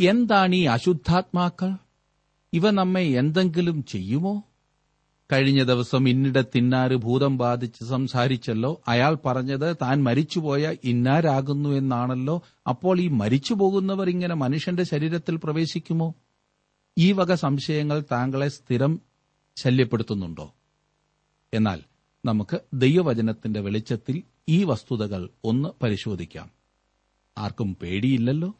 [0.00, 1.76] എന്താണ് ഈ അശുദ്ധാത്മാക്കൾ?
[2.52, 4.42] ഇവ നമ്മെ എന്തെങ്കിലും ചെയ്യുമോ?
[5.32, 8.82] കഴിഞ്ഞ ദിവസം ഇന്നിടത്തിന്നാര് ഭൂതം ബാധിച്ച് സംസാരിച്ചല്ലോ.
[8.88, 12.42] അയാൾ പറഞ്ഞത് താൻ മരിച്ചുപോയ ഇന്നാരാകുന്നു എന്നാണല്ലോ.
[12.68, 16.14] അപ്പോൾ ഈ മരിച്ചു പോകുന്നവർ ഇങ്ങനെ മനുഷ്യന്റെ ശരീരത്തിൽ പ്രവേശിക്കുമോ?
[16.98, 19.00] ഈ വക സംശയങ്ങൾ താങ്കളെ സ്ഥിരം
[19.56, 20.54] ശല്യപ്പെടുത്തുന്നുണ്ടോ?
[21.54, 21.80] എന്നാൽ
[22.24, 26.50] നമുക്ക് ദൈവവചനത്തിന്റെ വെളിച്ചത്തിൽ ഈ വസ്തുതകൾ ഒന്ന് പരിശോധിക്കാം.
[27.38, 28.54] ആർക്കും പേടിയില്ലല്ലോ?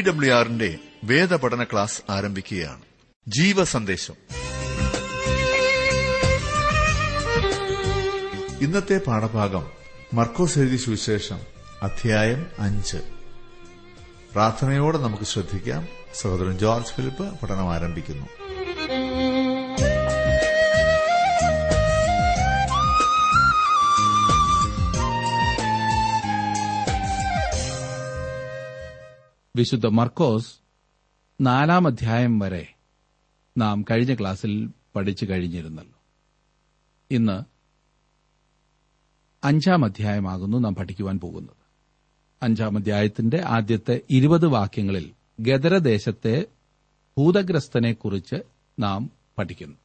[0.00, 2.82] ഡബ്ല്യു ആറിന്റെ വേദപഠന ക്ലാസ് ആരംഭിക്കുകയാണ്.
[3.28, 4.14] ജീവ സന്ദേശം
[8.60, 9.70] ഇന്നത്തെ പാഠഭാഗം
[10.14, 11.38] മർക്കോസ് എഴുതി സുവിശേഷം
[11.82, 12.96] അധ്യായം അഞ്ച്.
[14.32, 15.88] പ്രാർത്ഥനയോടെ നമുക്ക് ശ്രദ്ധിക്കാം.
[16.14, 18.26] സഹോദരൻ ജോർജ് ഫിലിപ്പ് പഠനം ആരംഭിക്കുന്നു.
[29.58, 30.54] വിശുദ്ധ മർക്കോസ്
[31.40, 32.74] നാലാം അധ്യായം വരെ
[33.58, 36.00] നാം കഴിഞ്ഞ ക്ലാസ്സിൽ പഠിച്ചു കഴിഞ്ഞിരുന്നല്ലോ.
[37.10, 37.42] ഇന്ന്
[39.46, 41.56] അഞ്ചാം അധ്യായമാകുന്നു നാം പഠിക്കുവാൻ പോകുന്നത്.
[42.42, 46.46] അഞ്ചാം അധ്യായത്തിന്റെ ആദ്യത്തെ ഇരുപത് വാക്യങ്ങളിൽ ഗദരദേശത്തെ
[47.18, 48.36] ഭൂതഗ്രസ്തനെക്കുറിച്ച്
[48.78, 49.76] നാം പഠിക്കുന്നു.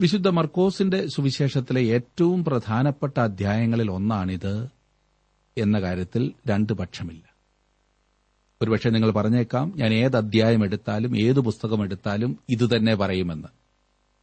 [0.00, 4.68] വിശുദ്ധ മർക്കോസിന്റെ സുവിശേഷത്തിലെ ഏറ്റവും പ്രധാനപ്പെട്ട അധ്യായങ്ങളിൽ ഒന്നാണിത്
[5.58, 7.31] എന്ന കാര്യത്തിൽ രണ്ട് പക്ഷമില്ല.
[8.62, 13.48] ഒരുപക്ഷെ നിങ്ങൾ പറഞ്ഞേക്കാം ഞാൻ ഏത് അധ്യായം എടുത്താലും ഏത് പുസ്തകം എടുത്താലും ഇതുതന്നെ പറയുമെന്ന്.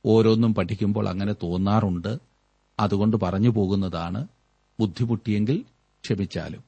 [0.06, 2.18] ഓരോന്നും പഠിക്കുമ്പോൾ അങ്ങനെ തോന്നാറുണ്ട്.
[2.80, 4.28] അതുകൊണ്ട് പറഞ്ഞു പോകുന്നതാണ്
[4.80, 5.66] ബുദ്ധിമുട്ടിയെങ്കിൽ
[6.04, 6.64] ക്ഷമിച്ചാലും.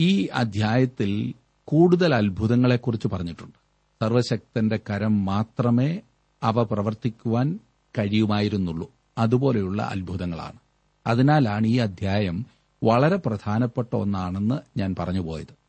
[0.00, 3.58] ഈ അധ്യായത്തിൽ കൂടുതൽ അത്ഭുതങ്ങളെക്കുറിച്ച് പറഞ്ഞിട്ടുണ്ട്.
[4.02, 6.00] സർവശക്തന്റെ കരം മാത്രമേ
[6.42, 7.58] അവ പ്രവർത്തിക്കുവാൻ
[7.98, 8.90] കഴിയുമായിരുന്നുള്ളൂ.
[9.18, 10.58] അതുപോലെയുള്ള അത്ഭുതങ്ങളാണ്.
[11.06, 12.46] അതിനാലാണ് ഈ അധ്യായം
[12.84, 15.59] വളരെ പ്രധാനപ്പെട്ട ഒന്നാണെന്ന് ഞാൻ പറഞ്ഞുപോയത്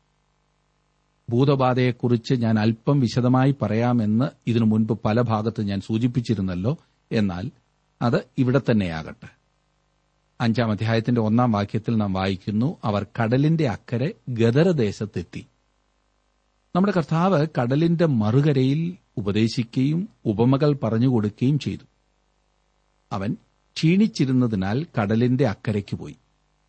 [1.32, 6.78] ഭൂതബാധയെക്കുറിച്ച് ഞാൻ അല്പം വിശദമായി പറയാമെന്ന് ഇതിനു മുൻപ് പല ഭാഗത്ത് ഞാൻ സൂചിപ്പിച്ചിരുന്നല്ലോ.
[7.12, 7.50] എന്നാൽ
[8.02, 9.28] അത് ഇവിടെ തന്നെയാകട്ടെ.
[10.40, 15.46] അഞ്ചാം അധ്യായത്തിന്റെ ഒന്നാം വാക്യത്തിൽ നാം വായിക്കുന്നു അവർ കടലിന്റെ അക്കരെ ഗദരദേശത്തെത്തി
[16.76, 21.86] നമ്മുടെ കർത്താവ് കടലിന്റെ മറുകരയിൽ ഉപദേശിക്കുകയും ഉപമകൾ പറഞ്ഞുകൊടുക്കുകയും ചെയ്തു.
[23.12, 23.36] അവൻ
[23.76, 26.16] ക്ഷീണിച്ചിരുന്നതിനാൽ കടലിന്റെ അക്കരയ്ക്ക് പോയി.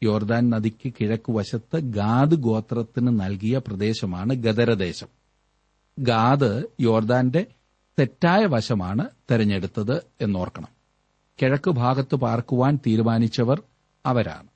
[0.03, 5.07] യോർദാൻ നദിക്ക് കിഴക്ക് കിഴക്കുവശത്ത് ഗാദ് ഗോത്രത്തിന് നൽകിയ പ്രദേശമാണ് ഗദരദേശം.
[5.99, 7.45] ഗാദ് യോർദാന്റെ
[7.99, 10.67] തെറ്റായ വശമാണ് തെരഞ്ഞെടുത്തത് എന്നോർക്കണം.
[11.41, 13.61] കിഴക്ക് ഭാഗത്ത് പാർക്കുവാൻ തീരുമാനിച്ചവർ
[14.05, 14.47] അവരാണ്.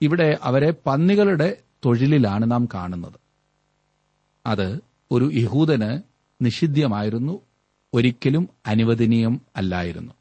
[0.00, 3.20] ഇവിടെ അവരെ പന്നികളുടെ തൊഴിലിലാണ് നാം കാണുന്നത്.
[4.46, 6.02] അത് ഒരു യഹൂദന്
[6.44, 7.40] നിഷിദ്ധ്യമായിരുന്നു
[7.94, 10.12] ഒരിക്കലും അനുവദനീയം അല്ലായിരുന്നു.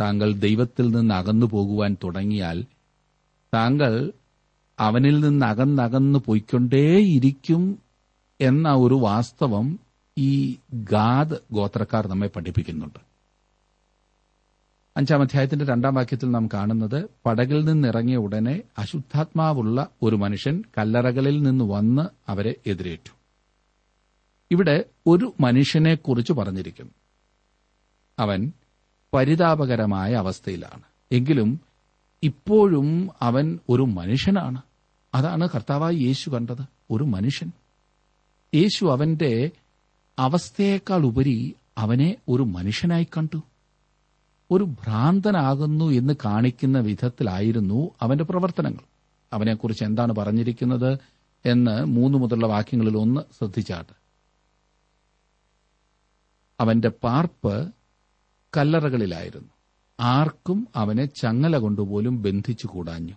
[0.00, 2.64] താങ്കൾ ദൈവത്തിൽ നിന്ന് അകന്നു പോകുവാൻ തുടങ്ങിയാൽ
[3.56, 4.12] താങ്കൾ
[4.78, 7.78] അവനിൽ നിന്ന് അകന്നകന്നു പോയിക്കൊണ്ടേയിരിക്കും
[8.40, 9.80] എന്ന ഒരു വാസ്തവം
[10.18, 12.98] ഈ ഗാദ് ഗോത്രക്കാർ നമ്മെ പഠിപ്പിക്കുന്നുണ്ട്.
[14.96, 22.30] അഞ്ചാം അധ്യായത്തിന്റെ രണ്ടാം വാക്യത്തിൽ നാം കാണുന്നത് പടകിൽ നിന്നിറങ്ങിയ ഉടനെ അശുദ്ധാത്മാവുള്ള ഒരു മനുഷ്യൻ കല്ലറകളിൽ നിന്ന് വന്ന്
[22.30, 23.10] അവരെ എതിരേറ്റു.
[24.50, 26.92] ഇവിടെ ഒരു മനുഷ്യനെക്കുറിച്ച് പറഞ്ഞിരിക്കുന്നു.
[28.18, 28.52] അവൻ
[29.14, 30.82] പരിതാപകരമായ അവസ്ഥയിലാണ്.
[31.12, 31.65] എങ്കിലും
[32.26, 34.62] ഇപ്പോഴും അവൻ ഒരു മനുഷ്യനാണ്.
[35.14, 36.64] അതാണ് കർത്താവായി യേശു കണ്ടത്.
[36.90, 37.52] ഒരു മനുഷ്യൻ.
[38.54, 39.50] യേശു അവന്റെ
[40.18, 43.42] അവസ്ഥയേക്കാൾ ഉപരി അവനെ ഒരു മനുഷ്യനായി കണ്ടു.
[44.50, 48.80] ഒരു ഭ്രാന്തനാകുന്നു എന്ന് കാണിക്കുന്ന വിധത്തിലായിരുന്നു അവന്റെ പ്രവർത്തനങ്ങൾ.
[49.32, 50.98] അവനെക്കുറിച്ച് എന്താണ് പറഞ്ഞിരിക്കുന്നത്
[51.46, 53.92] എന്ന് മൂന്നു മുതലുള്ള വാക്യങ്ങളിൽ ഒന്ന് ശ്രദ്ധിച്ചാട്ട്.
[56.60, 57.72] അവന്റെ പാർപ്പ്
[58.56, 59.55] കല്ലറകളിലായിരുന്നു.
[60.00, 63.14] ആർക്കും അവനെ ചങ്ങല കൊണ്ടുപോലും ബന്ധിച്ചു കൂടാഞ്ഞു.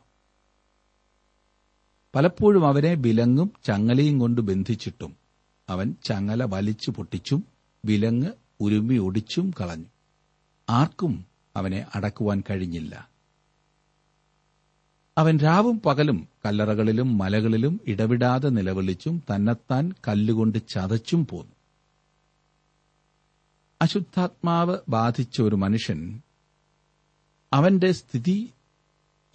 [2.15, 5.15] പലപ്പോഴും അവനെ വിലങ്ങും ചങ്ങലയും കൊണ്ട് ബന്ധിച്ചിട്ടും
[5.69, 7.43] അവൻ ചങ്ങല വലിച്ചു പൊട്ടിച്ചും
[7.85, 8.27] വിലങ്ങ്
[8.59, 9.85] ഉരുമി ഒടിച്ചും കളഞ്ഞു.
[10.69, 11.25] ആർക്കും
[11.55, 13.09] അവനെ അടക്കുവാൻ കഴിഞ്ഞില്ല.
[15.17, 21.53] അവൻ രാവും പകലും കല്ലറകളിലും മലകളിലും ഇടവിടാതെ നിലവിളിച്ചും തന്നെത്താൻ കല്ലുകൊണ്ട് ചതച്ചും പോന്നു.
[23.81, 26.21] അശുദ്ധാത്മാവ് ബാധിച്ച ഒരു മനുഷ്യൻ
[27.53, 28.53] അവന്റെ സ്ഥിതി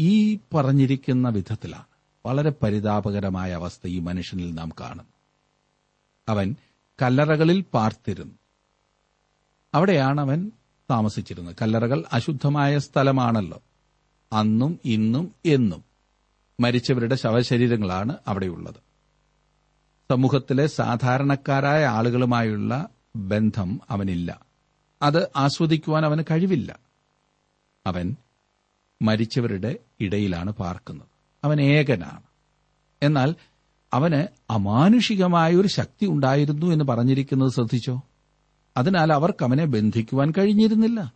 [0.01, 1.85] ഈ പറഞ്ഞിരിക്കുന്ന വിധത്തിലാണ്
[2.27, 5.15] വളരെ പരിതാപകരമായ അവസ്ഥ ഈ മനുഷ്യനിൽ നാം കാണുന്നു
[6.29, 6.57] അവൻ
[7.03, 8.35] കല്ലറകളിൽ പാർത്തിരുന്നു.
[9.75, 10.51] അവിടെയാണ് അവൻ
[10.91, 11.57] താമസിച്ചിരുന്നത്.
[11.63, 13.63] കല്ലറകൾ അശുദ്ധമായ സ്ഥലമാണല്ലോ.
[14.33, 15.85] അന്നും ഇന്നും എന്നും
[16.61, 18.75] മരിച്ചവരുടെ ശവശരീരങ്ങളാണ് അവിടെയുള്ളത്.
[20.11, 24.41] സമൂഹത്തിലെ സാധാരണക്കാരായ ആളുകളുമായുള്ള ബന്ധം അവനില്ല.
[25.03, 26.79] അത് ആസ്വദിക്കുവാൻ അവന് കഴിവില്ല.
[27.87, 28.17] അവൻ
[29.03, 31.07] മരിച്ചവരുടെ ഇടയിലാണ് പാർക്കുന്നത്.
[31.45, 32.23] അവൻ ഏകനാണ്.
[33.03, 33.35] എന്നാൽ
[33.93, 38.03] അവന് അമാനുഷികമായ ഒരു ശക്തി ഉണ്ടായിരുന്നു എന്ന് പറഞ്ഞിരിക്കുന്നത് ശ്രദ്ധിച്ചോ?
[38.77, 41.13] അതിനാൽ അവർക്ക് അവനെ ബന്ധിക്കുവാൻ കഴിഞ്ഞിരുന്നില്ല.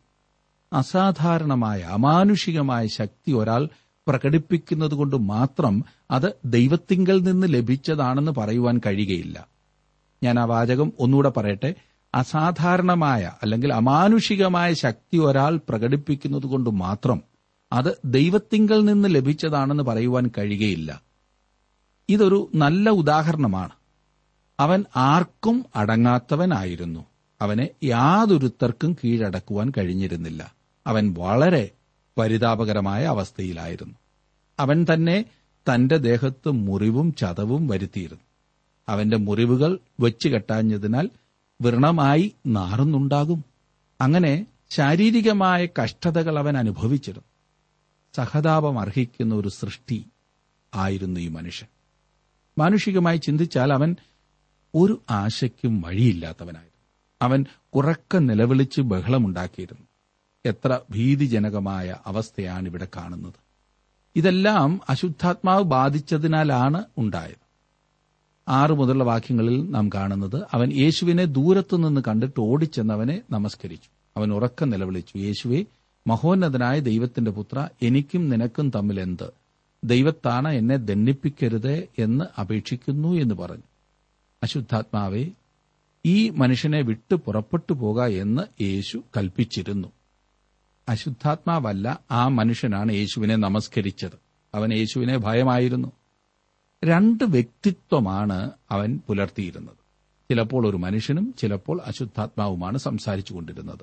[0.72, 3.68] അസാധാരണമായ അമാനുഷികമായ ശക്തി ഒരാൾ
[4.08, 9.46] പ്രകടിപ്പിക്കുന്നത് കൊണ്ട് മാത്രം അത് ദൈവത്തിങ്കൽ നിന്ന് ലഭിച്ചതാണെന്ന് പറയുവാൻ കഴിയുകയില്ല.
[10.22, 11.74] ഞാൻ ആ വാചകം ഒന്നുകൂടെ പറയട്ടെ.
[12.14, 17.22] അസാധാരണമായ അല്ലെങ്കിൽ അമാനുഷികമായ ശക്തി ഒരാൾ പ്രകടിപ്പിക്കുന്നത് കൊണ്ട് മാത്രം
[17.72, 21.02] അത് ദൈവത്തിങ്കൽ നിന്ന് ലഭിച്ചതാണെന്ന് പറയുവാൻ കഴിയുകയില്ല.
[22.08, 23.70] ഇതൊരു നല്ല ഉദാഹരണമാണ്.
[24.60, 27.04] അവൻ ആർക്കും അടങ്ങാത്തവനായിരുന്നു.
[27.40, 30.54] അവനെ യാതൊരുത്തർക്കും കീഴടക്കുവാൻ കഴിഞ്ഞിരുന്നില്ല.
[30.86, 31.70] അവൻ വളരെ
[32.18, 33.94] പരിതാപകരമായ അവസ്ഥയിലായിരുന്നു.
[34.60, 35.24] അവൻ തന്നെ
[35.74, 38.24] തന്റെ ദേഹത്ത് മുറിവും ചതവും വരുത്തിയിരുന്നു.
[38.88, 41.10] അവന്റെ മുറിവുകൾ വെച്ചുകെട്ടാഞ്ഞതിനാൽ
[41.60, 43.44] വ്രണമായി നാറുന്നുണ്ടാകും.
[44.00, 47.24] അങ്ങനെ ശാരീരികമായ കഷ്ടതകൾ അവൻ അനുഭവിച്ചിരുന്നു.
[48.16, 50.06] സഹതാപം അർഹിക്കുന്ന ഒരു സൃഷ്ടി
[50.74, 51.68] ആയിരുന്നു ഈ മനുഷ്യൻ.
[52.58, 53.96] മാനുഷികമായി ചിന്തിച്ചാൽ അവൻ
[54.74, 56.84] ഒരു ആശയ്ക്കും വഴിയില്ലാത്തവനായിരുന്നു.
[57.22, 57.44] അവൻ
[57.74, 59.86] ഉറക്ക നിലവിളിച്ച് ബഹളമുണ്ടാക്കിയിരുന്നു.
[60.46, 63.34] എത്ര ഭീതിജനകമായ അവസ്ഥയാണ് ഇവിടെ കാണുന്നത്.
[64.16, 67.47] ഇതെല്ലാം അശുദ്ധാത്മാവ് ബാധിച്ചതിനാലാണ് ഉണ്ടായത്.
[68.48, 73.88] ആറ് മുതലുള്ള വാക്യങ്ങളിൽ നാം കാണുന്നത് അവൻ യേശുവിനെ ദൂരത്തുനിന്ന് കണ്ടിട്ട് ഓടിച്ചെന്നവനെ നമസ്കരിച്ചു.
[74.16, 75.64] അവൻ ഉറക്കം നിലവിളിച്ചു യേശുവെ
[76.06, 79.30] മഹോന്നതനായ ദൈവത്തിന്റെ പുത്ര എനിക്കും നിനക്കും തമ്മിൽ എന്ത്?
[79.84, 83.62] ദൈവത്താണ് എന്നെ ദണ്ണിപ്പിക്കരുത് എന്ന് അപേക്ഷിക്കുന്നു എന്ന് പറഞ്ഞു.
[84.42, 85.26] അശുദ്ധാത്മാവെ
[86.06, 89.88] ഈ മനുഷ്യനെ വിട്ട് പുറപ്പെട്ടു പോക എന്ന് യേശു കൽപ്പിച്ചിരുന്നു.
[90.88, 94.18] അശുദ്ധാത്മാവല്ല ആ മനുഷ്യനാണ് യേശുവിനെ നമസ്കരിച്ചത്.
[94.54, 95.92] അവൻ യേശുവിനെ ഭയമായിരുന്നു.
[96.84, 99.76] രണ്ട് വ്യക്തിത്വമാണ് അവൻ പുലർത്തിയിരുന്നത്.
[100.30, 103.78] ചിലപ്പോൾ ഒരു മനുഷ്യനും ചിലപ്പോൾ അശുദ്ധാത്മാവുമാണ് സംസാരിച്ചു കൊണ്ടിരുന്നത്.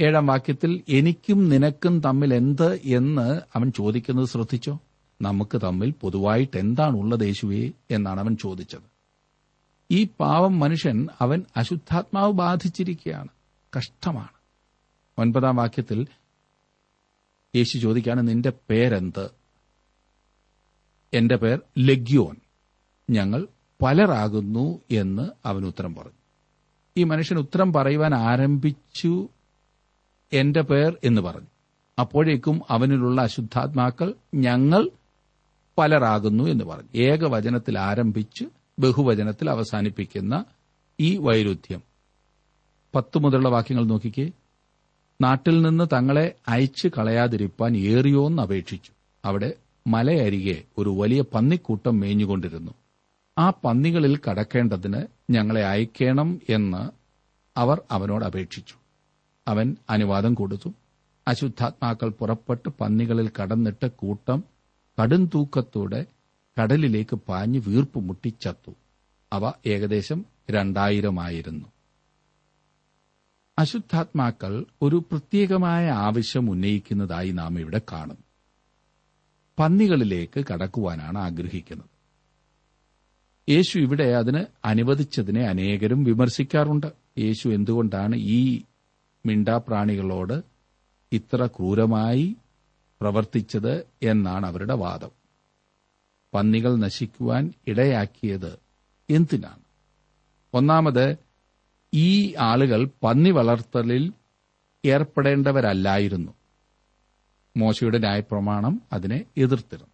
[0.00, 4.78] ഏഴാം വാക്യത്തിൽ എനിക്കും നിനക്കും തമ്മിൽ എന്ത് എന്ന് അവൻ ചോദിക്കുന്നത് ശ്രദ്ധിച്ചോ?
[5.22, 7.70] നമുക്ക് തമ്മിൽ പൊതുവായിട്ട് എന്താണുള്ളത് യേശുവേ?
[7.90, 8.94] എന്നാണ് അവൻ ചോദിച്ചത്.
[9.90, 13.28] ഈ പാവം മനുഷ്യൻ അവൻ അശുദ്ധാത്മാവ് ബാധിച്ചിരിക്കുകയാണ്.
[13.78, 14.28] കഷ്ടമാണ്.
[15.18, 16.06] ഒൻപതാം വാക്യത്തിൽ
[17.56, 19.43] യേശു ചോദിക്കാണ് നിന്റെ പേരെന്ത്?
[21.14, 22.36] എന്റെ പേർ ലഗ്യോൻ.
[23.10, 23.46] ഞങ്ങൾ
[23.82, 26.18] പലരാകുന്നു എന്ന് അവൻ ഉത്തരം പറഞ്ഞു.
[26.96, 29.28] ഈ മനുഷ്യൻ ഉത്തരം പറയുവാൻ ആരംഭിച്ചു
[30.32, 31.46] എന്റെ പേർ എന്ന് പറഞ്ഞു.
[32.00, 34.90] അപ്പോഴേക്കും അവനിലുള്ള അശുദ്ധാത്മാക്കൾ ഞങ്ങൾ
[35.78, 37.02] പലരാകുന്നു എന്ന് പറഞ്ഞു.
[37.02, 38.44] ഏകവചനത്തിൽ ആരംഭിച്ച്
[38.78, 40.44] ബഹുവചനത്തിൽ അവസാനിപ്പിക്കുന്ന
[41.00, 41.82] ഈ വൈരുദ്ധ്യം.
[42.94, 44.30] പത്ത് മുതലുള്ള വാക്യങ്ങൾ നോക്കിക്കേ.
[45.22, 48.92] നാട്ടിൽ നിന്ന് തങ്ങളെ അയച്ചു കളയാതിരിപ്പാൻ ഏറിയോന്ന് അപേക്ഷിച്ചു.
[49.24, 49.54] അവിടെ
[49.86, 52.72] മലയരികെ ഒരു വലിയ പന്നിക്കൂട്ടം മേഞ്ഞുകൊണ്ടിരുന്നു.
[53.38, 56.90] ആ പന്നികളിൽ കടക്കേണ്ടതിന് ഞങ്ങളെ അയക്കണം എന്ന്
[57.58, 58.74] അവർ അവനോട് അപേക്ഷിച്ചു.
[59.48, 60.74] അവൻ അനുവാദം കൊടുത്തു.
[61.28, 64.44] അശുദ്ധാത്മാക്കൾ പുറപ്പെട്ട് പന്നികളിൽ കടന്നിട്ട് കൂട്ടം
[65.02, 66.06] കടും തൂക്കത്തോടെ
[66.62, 68.72] കടലിലേക്ക് പാഞ്ഞ് വീർപ്പ് മുട്ടിച്ചത്തു.
[69.32, 71.64] അവ ഏകദേശം രണ്ടായിരമായിരുന്നു.
[73.58, 78.23] അശുദ്ധാത്മാക്കൾ ഒരു പ്രത്യേകമായ ആവശ്യം ഉന്നയിക്കുന്നതായി നാം ഇവിടെ കാണും
[79.58, 81.94] പന്നികളിലേക്ക് കടക്കുവാനാണ് ആഗ്രഹിക്കുന്നത്.
[83.50, 86.86] യേശു ഇവിടെ അതിന് അനുവദിച്ചതിനെ അനേകരും വിമർശിക്കാറുണ്ട്.
[87.18, 88.62] യേശു എന്തുകൊണ്ടാണ് ഈ
[89.26, 90.42] മിണ്ടാപ്രാണികളോട്
[91.12, 92.36] ഇത്ര ക്രൂരമായി
[93.00, 95.10] പ്രവർത്തിച്ചത് എന്നാണ് അവരുടെ വാദം.
[96.34, 98.58] പന്നികൾ നശിക്കുവാൻ ഇടയാക്കിയത്
[99.10, 99.64] എന്തിനാണ്?
[100.54, 101.16] ഒന്നാമത്
[101.94, 104.12] ഈ ആളുകൾ പന്നി വളർത്തലിൽ
[104.84, 106.32] ഏർപ്പെടേണ്ടവരല്ലായിരുന്നു.
[107.56, 109.90] മോശയുടെ ന്യായപ്രമാണം അതിനെ എതിർത്തിരുന്നു.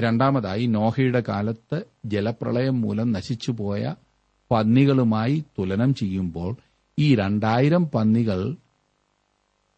[0.00, 3.94] രണ്ടാമതായി നോഹയുടെ കാലത്ത് ജലപ്രളയം മൂലം നശിച്ചുപോയ
[4.50, 6.56] പന്നികളുമായി തുലനം ചെയ്യുമ്പോൾ
[6.98, 8.56] ഈ രണ്ടായിരം പന്നികൾ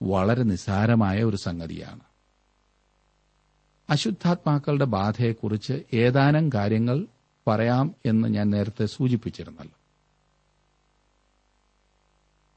[0.03, 2.00] വളരെ നിസ്സാരമായ ഒരു സംഗതിയാണ്.
[3.91, 7.07] അശുദ്ധാത്മാക്കളുടെ ബാധയെക്കുറിച്ച് ഏതാനും കാര്യങ്ങൾ
[7.49, 9.79] പറയാം എന്ന് ഞാൻ നേരത്തെ സൂചിപ്പിച്ചിരുന്നല്ലോ.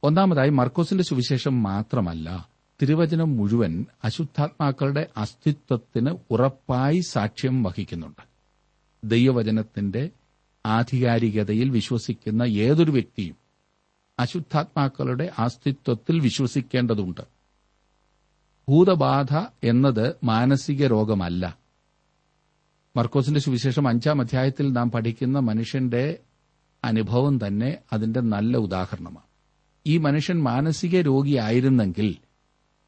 [0.04, 8.22] ഒന്നാമതായി മർക്കോസിന്റെ സുവിശേഷം മാത്രമല്ല തിരുവചനം മുഴുവൻ അശുദ്ധാത്മാക്കളുടെ അസ്തിത്വത്തിന് ഉറപ്പായി സാക്ഷ്യം വഹിക്കുന്നുണ്ട്.
[9.04, 10.10] ദൈവവചനത്തിന്റെ
[10.66, 13.36] ആധികാരികതയിൽ വിശ്വസിക്കുന്ന ഏതൊരു വ്യക്തിയും
[14.20, 17.22] അശുദ്ധാത്മാക്കളുടെ അസ്തിത്വത്തിൽ വിശ്വസിക്കേണ്ടതുണ്ട്.
[18.70, 21.58] ഭൂതബാധ എന്നത് മാനസിക രോഗമല്ല.
[22.98, 26.20] മർക്കോസിന്റെ സുവിശേഷം അഞ്ചാം അധ്യായത്തിൽ നാം പഠിക്കുന്ന മനുഷ്യന്റെ
[26.84, 29.28] അനുഭവം തന്നെ അതിന്റെ നല്ല ഉദാഹരണമാണ്.
[29.86, 32.16] ഈ മനുഷ്യൻ മാനസിക രോഗിയായിരുന്നെങ്കിൽ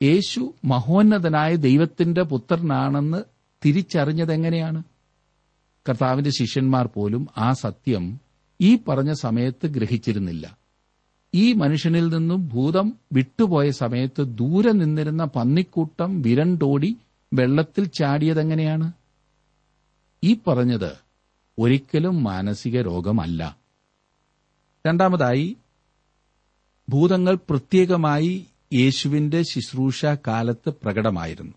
[0.01, 3.23] യേശു മഹോന്നതനായ ദൈവത്തിന്റെ പുത്രനാണെന്ന്
[3.65, 4.83] തിരിച്ചറിഞ്ഞതെങ്ങനെയാണ്?
[5.89, 8.19] കർത്താവിന്റെ ശിഷ്യന്മാർ പോലും ആ സത്യം
[8.61, 10.57] ഈ പറഞ്ഞ സമയത്ത് ഗ്രഹിച്ചിരുന്നില്ല.
[11.33, 16.97] ഈ മനുഷ്യനിൽ നിന്നും ഭൂതം വിട്ടുപോയ സമയത്ത് ദൂരെ നിന്നിരുന്ന പന്നിക്കൂട്ടം വിരണ്ടോടി
[17.33, 18.91] വെള്ളത്തിൽ ചാടിയതെങ്ങനെയാണ്?
[20.23, 20.97] ഈ പറഞ്ഞത്
[21.59, 23.57] ഒരിക്കലും മാനസിക രോഗമല്ല.
[24.87, 25.57] രണ്ടാമതായി
[26.89, 31.53] ഭൂതങ്ങൾ പ്രത്യേകമായി യേശുവിന്റെ ശുശ്രൂഷ കാലത്ത് പ്രകടമായിരുന്നു.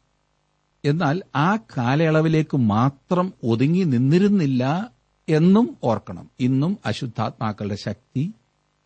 [0.84, 4.92] എന്നാൽ ആ കാലയളവിലേക്ക് മാത്രം ഒതുങ്ങി നിന്നിരുന്നില്ല
[5.28, 6.30] എന്നും ഓർക്കണം.
[6.40, 8.32] ഇന്നും അശുദ്ധാത്മാക്കളുടെ ശക്തി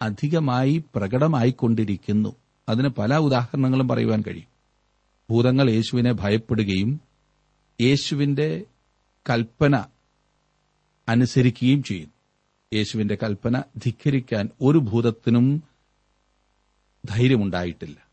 [0.03, 2.37] അധികമായി പ്രകടമായിക്കൊണ്ടിരിക്കുന്നു.
[2.69, 4.57] അതിന് പല ഉദാഹരണങ്ങളും പറയുവാൻ കഴിയും.
[5.31, 7.01] ഭൂതങ്ങൾ യേശുവിനെ ഭയപ്പെടുകയും
[7.81, 8.65] യേശുവിന്റെ
[9.31, 9.85] കൽപ്പന
[11.09, 12.13] അനുസരിക്കുകയും ചെയ്യുന്നു.
[12.75, 15.63] യേശുവിന്റെ കൽപ്പന ധിക്കരിക്കാൻ ഒരു ഭൂതത്തിനും
[17.05, 18.06] ധൈര്യമുണ്ടായിട്ടില്ല.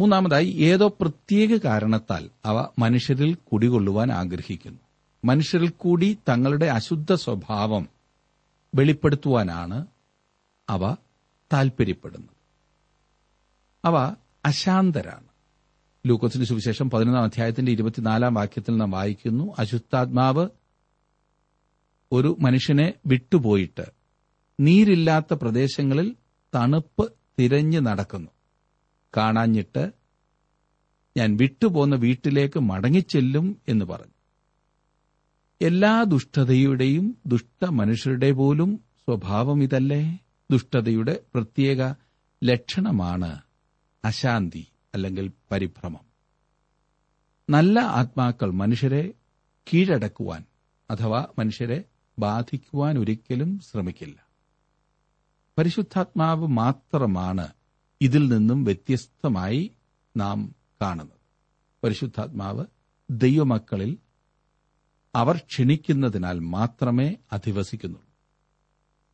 [0.00, 4.78] മൂന്നാമതായി ഏതോ പ്രത്യേക കാരണത്താൽ അവ മനുഷ്യരിൽ കുടികൊള്ളുവാൻ ആഗ്രഹിക്കുന്നു.
[5.24, 7.88] മനുഷ്യരിൽ കൂടി തങ്ങളുടെ അശുദ്ധ സ്വഭാവം
[8.74, 9.86] വെളിപ്പെടുത്തുവാനാണ്
[10.68, 10.94] അവ
[11.52, 12.36] താൽപര്യപ്പെടുന്നത്.
[13.84, 14.14] അവ
[14.46, 15.24] അശാന്തരാണ്.
[16.06, 20.48] ലൂക്കോസിന്റെ സുവിശേഷം പതിനൊന്നാം അധ്യായത്തിന്റെ ഇരുപത്തിനാലാം വാക്യത്തിൽ നാം വായിക്കുന്നു അശുദ്ധാത്മാവ്
[22.12, 23.86] ഒരു മനുഷ്യനെ വിട്ടുപോയിട്ട്
[24.60, 26.16] നീരില്ലാത്ത പ്രദേശങ്ങളിൽ
[26.54, 28.30] തണുപ്പ് തിരഞ്ഞു നടക്കുന്നു.
[29.16, 29.92] കാണാഞ്ഞിട്ട്
[31.16, 34.12] ഞാൻ വിട്ടുപോന്ന വീട്ടിലേക്ക് മടങ്ങിച്ചെല്ലും എന്ന് പറഞ്ഞു.
[35.62, 40.18] എല്ലാ ദുഷ്ടതയുടെയും ദുഷ്ട മനുഷ്യരുടെ പോലും സ്വഭാവം ഇതല്ലേ?
[40.50, 41.94] ദുഷ്ടതയുടെ പ്രത്യേക
[42.44, 43.40] ലക്ഷണമാണ്
[44.04, 46.10] അശാന്തി അല്ലെങ്കിൽ പരിഭ്രമം.
[47.50, 49.14] നല്ല ആത്മാക്കൾ മനുഷ്യരെ
[49.72, 50.44] കീഴടക്കുവാൻ
[50.90, 51.84] അഥവാ മനുഷ്യരെ
[52.18, 54.26] ബാധിക്കുവാൻ ഒരിക്കലും ശ്രമിക്കില്ല.
[55.58, 57.48] പരിശുദ്ധാത്മാവ് മാത്രമാണ്
[58.00, 59.70] ഇതിൽ നിന്നും വ്യത്യസ്തമായി
[60.16, 61.16] നാം കാണുന്നത്.
[61.84, 62.64] പരിശുദ്ധാത്മാവ്
[63.10, 63.98] ദൈവമക്കളിൽ
[65.14, 68.06] അവർ ക്ഷണിക്കുന്നതിനാൽ മാത്രമേ അധിവസിക്കുന്നുള്ളൂ.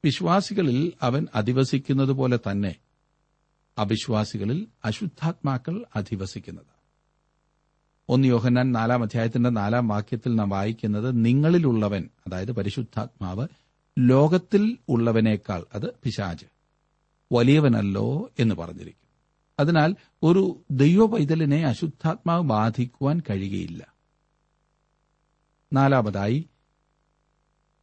[0.05, 2.77] വിശ്വാസികളിൽ അവൻ അധിവസിക്കുന്നത് പോലെ തന്നെ
[3.79, 6.73] അവിശ്വാസികളിൽ അശുദ്ധാത്മാക്കൾ അധിവസിക്കുന്നത്
[8.09, 13.49] ഒന്ന് യോഹന്നാൻ നാലാം അധ്യായത്തിന്റെ നാലാം വാക്യത്തിൽ നാം വായിക്കുന്നത് നിങ്ങളിലുള്ളവൻ അതായത് പരിശുദ്ധാത്മാവ്
[13.99, 16.56] ലോകത്തിൽ ഉള്ളവനേക്കാൾ അത് പിശാജ്
[17.33, 19.07] വലിയവനല്ലോ എന്ന് പറഞ്ഞിരിക്കും.
[19.61, 23.95] അതിനാൽ ഒരു ദൈവ പൈതലിനെ അശുദ്ധാത്മാവ് ബാധിക്കുവാൻ കഴിയുകയില്ല.
[25.73, 26.49] നാലാമതായി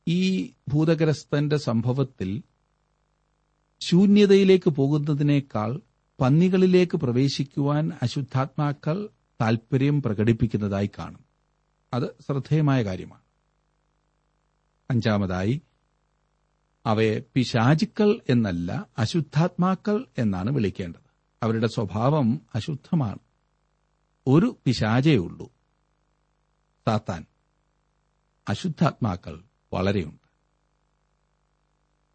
[0.08, 2.44] ഈ ഭൂതഗ്രസ്തന്റെ സംഭവത്തിൽ
[3.82, 5.82] ശൂന്യതയിലേക്ക് പോകുന്നതിനേക്കാൾ
[6.22, 9.10] പന്നികളിലേക്ക് പ്രവേശിക്കുവാൻ അശുദ്ധാത്മാക്കൾ
[9.42, 11.26] താൽപര്യം പ്രകടിപ്പിക്കുന്നതായി കാണും.
[11.94, 13.22] അത് ശ്രദ്ധേയമായ കാര്യമാണ്.
[14.90, 15.62] അഞ്ചാമതായി
[16.86, 21.04] അവയെ പിശാചുക്കൾ എന്നല്ല അശുദ്ധാത്മാക്കൾ എന്നാണ് വിളിക്കേണ്ടത്.
[21.44, 23.20] അവരുടെ സ്വഭാവം അശുദ്ധമാണ്.
[24.28, 25.52] ഒരു പിശാചേ ഉള്ളൂ.
[26.86, 27.26] സാത്താൻ
[28.50, 30.24] അശുദ്ധാത്മാക്കൾ വളരെയുണ്ട്.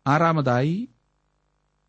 [0.06, 0.88] ആറാമതായി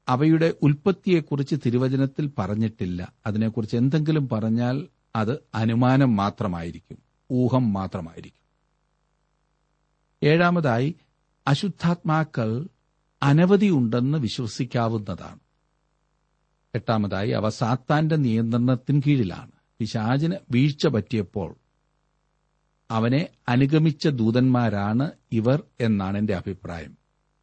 [0.07, 3.13] അവയുടെ ഉൽപ്പത്തിയെക്കുറിച്ച് തിരുവചനത്തിൽ പറഞ്ഞിട്ടില്ല.
[3.25, 6.97] അതിനെക്കുറിച്ച് എന്തെങ്കിലും പറഞ്ഞാൽ അത് അനുമാനം മാത്രമായിരിക്കും
[7.31, 8.39] ഊഹം മാത്രമായിരിക്കും.
[10.23, 10.95] ഏഴാമതായി
[11.47, 12.67] അശുദ്ധാത്മാക്കൾ
[13.23, 15.39] അനവധിയുണ്ടെന്ന് വിശ്വസിക്കാവുന്നതാണ്.
[16.75, 19.51] എട്ടാമതായി അവ സാത്താന്റെ നിയന്ത്രണത്തിന് കീഴിലാണ്.
[19.79, 21.55] പിശാചിന് വീഴ്ച പറ്റിയപ്പോൾ
[22.91, 26.97] അവനെ അനുഗമിച്ച ദൂതന്മാരാണ് ഇവർ എന്നാണ് എന്റെ അഭിപ്രായം.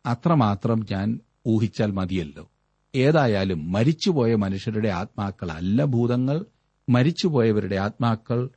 [0.06, 2.50] അത്രമാത്രം ഞാൻ ഊഹിച്ചാൽ മതിയല്ലോ.
[2.94, 6.44] ഏതായാലും മരിച്ചുപോയ മനുഷ്യരുടെ ആത്മാക്കളല്ല ഭൂതങ്ങൾ.
[6.88, 8.50] മരിച്ചുപോയവരുടെ ആത്മാക്കൾ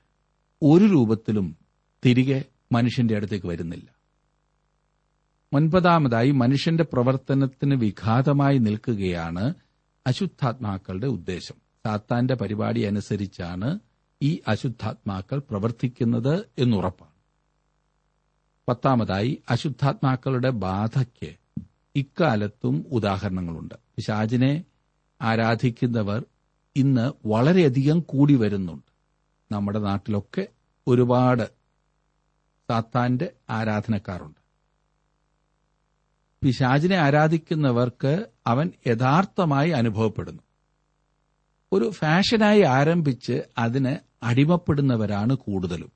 [0.62, 1.58] ഒരു രൂപത്തിലും
[2.06, 3.99] തിരികെ മനുഷ്യന്റെ അടുത്തേക്ക് വരുന്നില്ല.
[5.54, 9.54] ഒൻപതാമതായി മനുഷ്യന്റെ പ്രവർത്തനത്തിന് വിഘാതമായി നിൽക്കുകയാണ്
[10.08, 11.56] അശുദ്ധാത്മാക്കളുടെ ഉദ്ദേശം.
[11.86, 13.80] സാത്താന്റെ പരിപാടി അനുസരിച്ചാണ്
[14.22, 17.12] ഈ അശുദ്ധാത്മാക്കൾ പ്രവർത്തിക്കുന്നത് എന്നുറപ്പാണ്.
[18.70, 21.36] പത്താമതായി അശുദ്ധാത്മാക്കളുടെ ബാധയ്ക്ക്
[21.96, 23.76] ഇക്കാലത്തും ഉദാഹരണങ്ങളുണ്ട്.
[23.96, 24.64] പിശാജിനെ
[25.22, 26.26] ആരാധിക്കുന്നവർ
[26.76, 28.92] ഇന്ന് വളരെയധികം കൂടി വരുന്നുണ്ട്.
[29.54, 30.48] നമ്മുടെ നാട്ടിലൊക്കെ
[30.88, 31.50] ഒരുപാട്
[32.70, 34.39] സാത്താന്റെ ആരാധനക്കാരുണ്ട്.
[36.44, 40.44] പിശാചിനെ ആരാധിക്കുന്നവർക്ക് അവൻ യഥാർത്ഥമായി അനുഭവപ്പെടുന്നു.
[41.74, 45.92] ഒരു ഫാഷനായി ആരംഭിച്ച് അതിന് അടിമപ്പെടുന്നവരാണ് കൂടുതലും.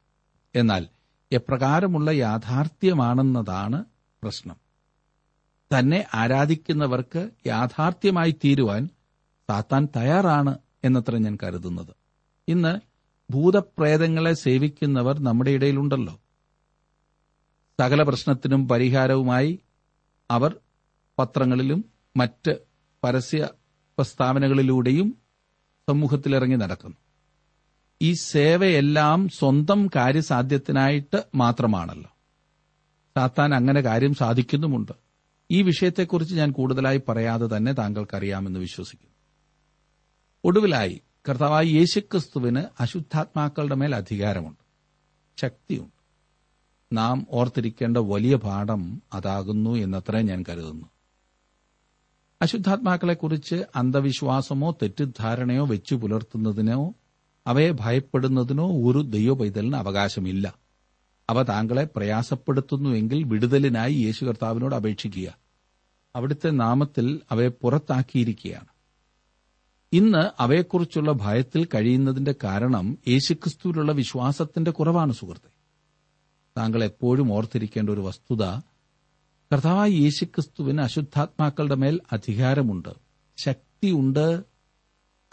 [0.55, 0.88] എന്നാൽ
[1.31, 3.85] എപ്രകാരമുള്ള യാഥാർത്ഥ്യമാണെന്നതാണ്
[4.23, 4.55] പ്രശ്നം.
[5.79, 8.89] തന്നെ ആരാധിക്കുന്നവർക്ക് യാഥാർത്ഥ്യമായി തീരുവാൻ
[9.50, 11.95] താത്താൻ തയ്യാറാണ് എന്നത്ര ഞാൻ കരുതുന്നത്.
[12.47, 12.79] ഇന്ന്
[13.31, 16.19] ഭൂതപ്രേതങ്ങളെ സേവിക്കുന്നവർ നമ്മുടെ ഇടയിലുണ്ടല്ലോ.
[17.81, 19.59] സകല പ്രശ്നത്തിനും പരിഹാരവുമായി
[20.34, 20.60] അവർ
[21.20, 21.86] പത്രങ്ങളിലും
[22.18, 22.58] മറ്റ്
[23.04, 23.50] പരസ്യ
[23.98, 25.18] പ്രസ്താവനകളിലൂടെയും
[25.90, 26.98] സമൂഹത്തിലിറങ്ങി നടക്കുന്നു.
[28.02, 32.10] ഈ സേവയെല്ലാം സ്വന്തം കാര്യസാധ്യത്തിനായിട്ട് മാത്രമാണല്ലോ.
[33.18, 34.92] സാത്താൻ അങ്ങനെ കാര്യം സാധിക്കുന്നുമുണ്ട്.
[35.52, 39.16] ഈ വിഷയത്തെക്കുറിച്ച് ഞാൻ കൂടുതലായി പറയാതെ തന്നെ താങ്കൾക്കറിയാമെന്ന് വിശ്വസിക്കുന്നു.
[40.44, 44.63] ഒടുവിലായി കർത്താവായി യേശുക്രിസ്തുവിന് അശുദ്ധാത്മാക്കളുടെ മേൽ അധികാരമുണ്ട്.
[45.42, 46.02] ശക്തിയുണ്ട്.
[46.93, 50.85] നാം ഓർത്തിരിക്കേണ്ട വലിയ പാഠം അതാകുന്നു എന്നത്രേ ഞാൻ കരുതുന്നു.
[52.41, 56.93] അശുദ്ധാത്മാക്കളെക്കുറിച്ച് അന്ധവിശ്വാസമോ തെറ്റിദ്ധാരണയോ വെച്ചു പുലർത്തുന്നതിനോ
[57.47, 60.53] അവയെ ഭയപ്പെടുന്നതിനോ ഒരു ദൈവപൈതലിന് അവകാശമില്ല.
[61.29, 65.38] അവ താങ്കളെ പ്രയാസപ്പെടുത്തുന്നുവെങ്കിൽ വിടുതലിനായി യേശു കർത്താവിനോട് അപേക്ഷിക്കുക.
[66.15, 68.67] അവിടുത്തെ നാമത്തിൽ അവയെ പുറത്താക്കിയിരിക്കുകയാണ്.
[69.93, 75.52] ഇന്ന് അവയെക്കുറിച്ചുള്ള ഭയത്തിൽ കഴിയുന്നതിന്റെ കാരണം യേശുക്രിസ്തുവിലുള്ള വിശ്വാസത്തിന്റെ കുറവാണ് സുഹൃത്തെ.
[76.57, 78.45] താങ്കൾ എപ്പോഴും ഓർത്തിരിക്കേണ്ട ഒരു വസ്തുത
[79.53, 82.89] കർത്താവായ യേശുക്രിസ്തുവിന് അശുദ്ധാത്മാക്കളുടെ മേൽ അധികാരമുണ്ട്.
[83.38, 84.43] ശക്തിയുണ്ട്.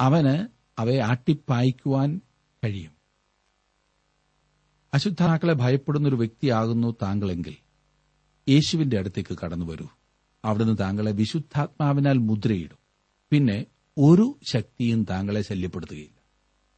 [0.00, 0.48] അവന്
[0.80, 2.20] അവയെ ആട്ടിപ്പായിക്കുവാൻ
[2.64, 2.90] കഴിയും.
[4.94, 7.56] അശുദ്ധാക്കളെ ഭയപ്പെടുന്ന ഒരു വ്യക്തിയാകുന്നു താങ്കളെങ്കിൽ
[8.48, 9.86] യേശുവിന്റെ അടുത്തേക്ക് കടന്നു വരൂ.
[10.44, 12.78] അവിടുന്ന് താങ്കളെ വിശുദ്ധാത്മാവിനാൽ മുദ്രയിടും.
[13.30, 13.66] പിന്നെ
[13.98, 16.20] ഒരു ശക്തിയും താങ്കളെ ശല്യപ്പെടുത്തുകയില്ല.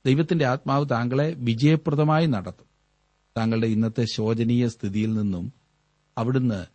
[0.06, 2.71] ദൈവത്തിന്റെ ആത്മാവ് താങ്കളെ വിജയപ്രദമായി നടത്തും.
[3.36, 5.52] താങ്കളുടെ ഇന്നത്തെ ശോചനീയ സ്ഥിതിയിൽ നിന്നും
[6.18, 6.66] അവിടുന്ന്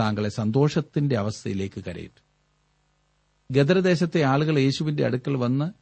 [0.00, 2.22] താങ്കളെ സന്തോഷത്തിന്റെ അവസ്ഥയിലേക്ക് കരയിട്ടു
[3.50, 5.72] ഗദരദേശത്തെ ആളുകൾ യേശുവിന്റെ അടുക്കൽ വന്ന്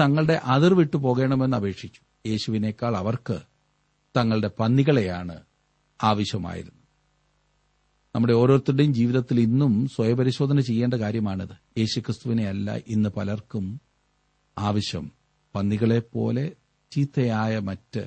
[0.00, 2.00] തങ്ങളുടെ അതിർ വിട്ടു പോകണമെന്ന് അപേക്ഷിച്ചു.
[2.26, 3.40] യേശുവിനേക്കാൾ അവർക്ക്
[4.16, 5.40] തങ്ങളുടെ പന്നികളെയാണ്
[6.02, 6.80] ആവശ്യമായിരുന്നത്.
[8.14, 11.78] നമ്മുടെ ഓരോരുത്തരുടെയും ജീവിതത്തിൽ ഇന്നും സ്വയപരിശോധന ചെയ്യേണ്ട കാര്യമാണിത്.
[11.78, 13.80] യേശുക്രിസ്തുവിനെ അല്ല ഇന്ന് പലർക്കും
[14.58, 15.12] ആവശ്യം
[15.54, 16.52] പന്നികളെപ്പോലെ
[16.90, 18.06] ചീത്തയായ മറ്റ്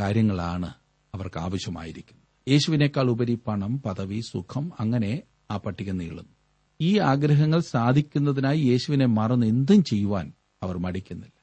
[0.00, 0.70] കാര്യങ്ങളാണ്
[1.14, 6.32] അവർക്ക് ആവശ്യമായിരിക്കുന്നത് യേശുവിനേക്കാൾ ഉപരി പണം പദവി സുഖം അങ്ങനെ ആ പട്ടിക നീളുന്നു.
[6.80, 11.40] ഈ ആഗ്രഹങ്ങൾ സാധിക്കുന്നതിനായി യേശുവിനെ മറന്ന് എന്തും ചെയ്യുവാൻ അവർ മടിക്കുന്നില്ല.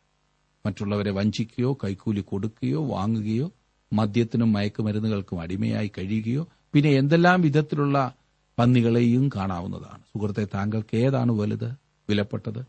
[0.65, 3.51] മറ്റുള്ളവരെ വഞ്ചിക്കുകയോ കൈക്കൂലി കൊടുക്കുകയോ വാങ്ങുകയോ
[3.93, 8.13] മദ്യത്തിനും മയക്കുമരുന്നുകൾക്കും അടിമയായി കഴിയുകയോ പിന്നെ എന്തെല്ലാം വിധത്തിലുള്ള
[8.59, 10.01] പന്നികളെയും കാണാവുന്നതാണ്.
[10.01, 11.73] സുഹൃത്തെ താങ്കൾക്ക് ഏതാണ് വലുത്
[12.09, 12.65] വിലപ്പെട്ടത്?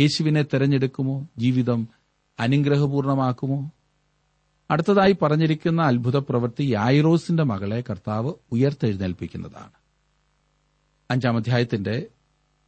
[0.00, 1.26] യേശുവിനെ തെരഞ്ഞെടുക്കുമോ?
[1.38, 1.88] ജീവിതം
[2.40, 3.70] അനുഗ്രഹപൂർണമാക്കുമോ?
[4.72, 9.74] അടുത്തതായി പറഞ്ഞിരിക്കുന്ന അത്ഭുത പ്രവൃത്തി യായിറോസിന്റെ മകളെ കർത്താവ് ഉയർത്തെഴുന്നേൽപ്പിക്കുന്നതാണ്.
[11.10, 12.06] അഞ്ചാം അധ്യായത്തിന്റെ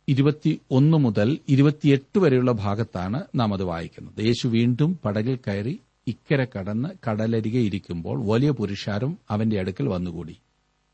[0.09, 4.27] ഇരുപത്തി ഒന്ന് മുതൽ ഇരുപത്തിയെട്ട് വരെയുള്ള ഭാഗത്താണ് നാം അത് വായിക്കുന്നത്.
[4.27, 10.37] യേശു വീണ്ടും പടകിൽ കയറി ഇക്കരെ കടന്ന് കടലരികെ ഇരിക്കുമ്പോൾ വലിയ പുരുഷാരം അവന്റെ അടുക്കൽ വന്നുകൂടി.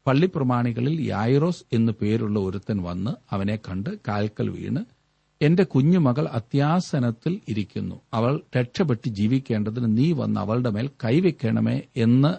[0.07, 5.00] പള്ളിപ്രമാണികളിൽ യായിറോസ് എന്നു പേരുള്ള ഒരുത്തൻ വന്ന് അവനെ കണ്ട് കാൽക്കൽ വീണ്
[5.43, 8.01] എന്റെ കുഞ്ഞുമകൾ അത്യാസനത്തിൽ ഇരിക്കുന്നു.
[8.15, 12.35] അവൾ രക്ഷപ്പെട്ട് ജീവിക്കേണ്ടതിന് നീ വന്ന് അവളുടെ മേൽ കൈവയ്ക്കണമേ എന്ന്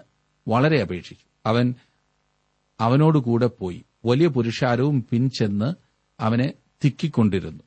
[0.50, 1.26] വളരെ അപേക്ഷിച്ചു.
[1.46, 1.74] അവൻ
[2.80, 3.86] അവനോടുകൂടെ പോയി.
[4.06, 5.74] വലിയ പുരുഷാരവും പിൻചെന്ന്
[6.20, 6.54] അവനെ
[6.86, 7.64] തിക്കിക്കൊണ്ടിരുന്നു.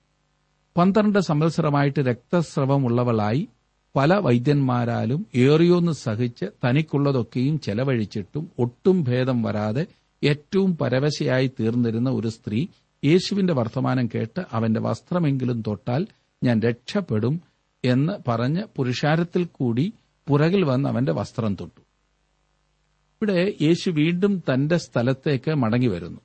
[0.77, 3.49] പന്ത്രണ്ട് സംവത്സരമായിട്ട് രക്തസ്രവമുള്ളവളായി
[3.97, 9.87] പല വൈദ്യന്മാരാലും ഏറിയൊന്ന് സഹിച്ച് തനിക്കുള്ളതൊക്കെയും ചെലവഴിച്ചിട്ടും ഒട്ടും ഭേദം വരാതെ
[10.25, 12.67] ഏറ്റവും പരവശയായി തീർന്നിരുന്ന ഒരു സ്ത്രീ
[13.05, 16.07] യേശുവിന്റെ വർത്തമാനം കേട്ട് അവന്റെ വസ്ത്രമെങ്കിലും തൊട്ടാൽ
[16.45, 17.43] ഞാൻ രക്ഷപ്പെടും
[17.85, 19.93] എന്ന് പറഞ്ഞ് പുരുഷാരത്തിൽ കൂടി
[20.29, 21.81] പുറകിൽ വന്ന് അവന്റെ വസ്ത്രം തൊട്ടു.
[23.23, 26.21] ഇവിടെ യേശു വീണ്ടും തന്റെ സ്ഥലത്തേക്ക് മടങ്ങി വരുന്നു.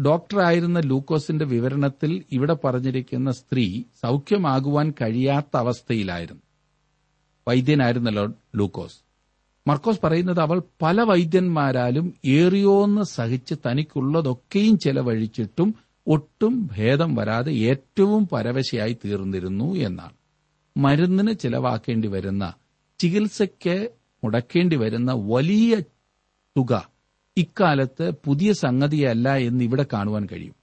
[0.00, 6.42] ഡോക്ടറായിരുന്ന ലൂക്കോസിന്റെ വിവരണത്തിൽ ഇവിടെ പറഞ്ഞിരിക്കുന്ന സ്ത്രീ സൗഖ്യമാകുവാൻ കഴിയാത്ത അവസ്ഥയിലായിരുന്നു.
[7.48, 8.98] വൈദ്യനായിരുന്നല്ലോ ലൂക്കോസ്.
[9.68, 15.74] മർക്കോസ് പറയുന്നത് അവൾ പല വൈദ്യന്മാരാലും ഏറിയോന്ന് സഹിച്ച് തനിക്കുള്ളതൊക്കെയും ചെലവഴിച്ചിട്ടും
[16.06, 20.12] ഒട്ടും ഭേദം വരാതെ ഏറ്റവും പരവശയായി തീർന്നിരുന്നു എന്നാണ്.
[20.76, 22.54] മരുന്നിന് ചിലവാക്കേണ്ടി വരുന്ന
[22.98, 23.88] ചികിത്സയ്ക്ക്
[24.24, 25.80] മുടക്കേണ്ടി വരുന്ന വലിയ
[26.56, 26.90] തുക
[27.36, 30.54] ഇക്കാലത്ത് പുതിയ സംഗതിയല്ല എന്ന് ഇവിടെ കാണുവാൻ കഴിയും.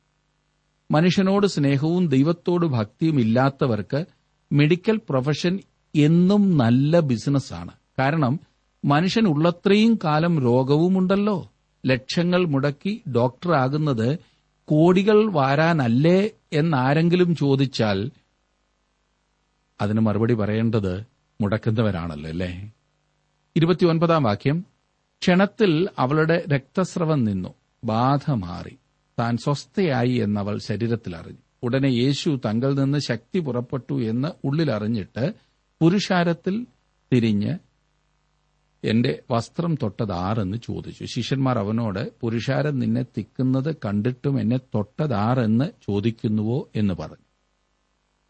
[0.92, 4.06] മനുഷ്യനോട് സ്നേഹവും ദൈവത്തോട് ഭക്തിയും ഇല്ലാത്തവർക്ക്
[4.52, 5.60] മെഡിക്കൽ പ്രൊഫഷൻ
[5.96, 7.72] എന്നും നല്ല ബിസിനസ്സാണ്.
[8.00, 8.40] കാരണം
[8.86, 11.50] മനുഷ്യൻ ഉള്ളത്രയും കാലം രോഗവുമുണ്ടല്ലോ.
[11.86, 14.20] ലക്ഷങ്ങൾ മുടക്കി ഡോക്ടറാകുന്നത്
[14.68, 18.12] കോടികൾ വാരാനല്ലേ എന്നാരെങ്കിലും ചോദിച്ചാൽ
[19.82, 21.04] അതിന് മറുപടി പറയേണ്ടത്
[21.42, 22.74] മുടക്കുന്നവരാണല്ലോ അല്ലേ?
[23.56, 24.66] ഇരുപത്തിയൊൻപതാം വാക്യം.
[25.22, 27.54] ക്ഷണത്തിൽ അവളുടെ രക്തസ്രവം നിന്നു.
[27.84, 28.78] ബാധ മാറി.
[29.20, 31.38] താൻ സ്വസ്ഥയായി എന്നവൾ ശരീരത്തിൽ അറിഞ്ഞു.
[31.64, 35.34] ഉടനെ യേശു തങ്ങൾ നിന്ന് ശക്തി പുറപ്പെട്ടു എന്ന് ഉള്ളിലറിഞ്ഞിട്ട്
[35.82, 36.66] പുരുഷാരത്തിൽ
[37.14, 37.58] തിരിഞ്ഞ്
[38.88, 41.06] എന്റെ വസ്ത്രം തൊട്ടതാറെന്ന് ചോദിച്ചു.
[41.06, 46.70] ശിഷ്യന്മാർ അവനോട് പുരുഷാരം നിന്നെ തിക്കുന്നത് കണ്ടിട്ടും എന്നെ തൊട്ടതാറെന്ന് ചോദിക്കുന്നുവോ?
[46.76, 47.28] എന്ന് പറഞ്ഞു.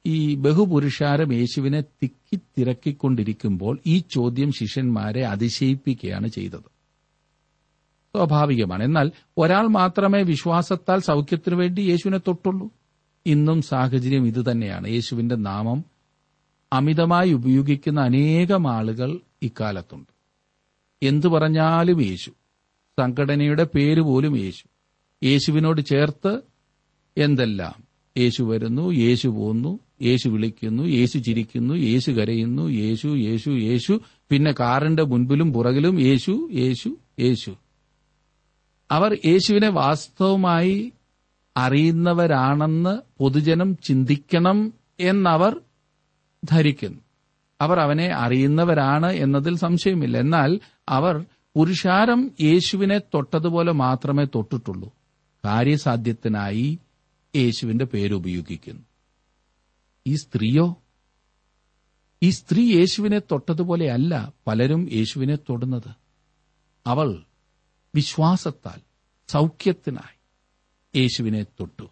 [0.06, 6.78] ഈ ബഹുപുരുഷാരം യേശുവിനെ തിക്കി തിരക്കിക്കൊണ്ടിരിക്കുമ്പോൾ ഈ ചോദ്യം ശിഷ്യന്മാരെ അതിശയിപ്പിക്കുകയാണ് ചെയ്തത്.
[8.15, 8.84] സ്വാഭാവികമാണ്.
[8.84, 12.70] എന്നാൽ ഒരാൾ മാത്രമേ വിശ്വാസത്താൽ സൗഖ്യത്തിനു വേണ്ടി യേശുവിനെ തൊട്ടുള്ളൂ.
[13.26, 15.86] ഇന്നും സാഹചര്യം ഇതുതന്നെയാണ് യേശുവിന്റെ നാമം
[16.74, 20.16] അമിതമായി ഉപയോഗിക്കുന്ന അനേകം ആളുകൾ ഇക്കാലത്തുണ്ട്.
[21.04, 22.32] എന്തു പറഞ്ഞാലും യേശു.
[23.00, 24.66] സംഘടനയുടെ പേര് പോലും യേശു.
[25.24, 26.42] യേശുവിനോട് ചേർത്ത്
[27.18, 27.84] എന്തെല്ലാം?
[28.18, 34.02] യേശു വരുന്നു യേശു പോന്നു യേശു വിളിക്കുന്നു യേശു ചിരിക്കുന്നു യേശു കരയുന്നു യേശു യേശു യേശു.
[34.30, 37.56] പിന്നെ കാറിന്റെ മുൻപിലും പുറകിലും യേശു യേശു യേശു.
[38.92, 40.94] അവർ യേശുവിനെ വാസ്തവമായി
[41.58, 45.62] അറിയുന്നവരാണെന്ന് പൊതുജനം ചിന്തിക്കണം എന്നവർ
[46.46, 47.07] ധരിക്കുന്നു.
[47.62, 50.17] അവർ അവനെ അറിയുന്നവരാണ് എന്നതിൽ സംശയമില്ല.
[50.17, 54.93] എന്നാൽ അവർ പുരുഷാരം യേശുവിനെ തൊട്ടതുപോലെ മാത്രമേ തൊട്ടിട്ടുള്ളൂ.
[55.46, 56.80] കാര്യസാധ്യത്തിനായി
[57.36, 58.82] യേശുവിന്റെ പേര് ഉപയോഗിക്കുന്നു.
[60.08, 60.82] ഈ സ്ത്രീയോ?
[62.24, 65.96] ഈ സ്ത്രീ യേശുവിനെ തൊട്ടതുപോലെയല്ല പലരും യേശുവിനെ തൊടുന്നത്.
[66.88, 67.24] അവൾ
[67.96, 68.80] വിശ്വാസത്താൽ
[69.28, 70.17] സൗഖ്യത്തിനായി
[71.00, 71.89] യേശുവിനെ തൊട്ടു.